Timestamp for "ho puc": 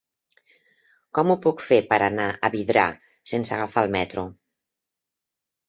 1.33-1.61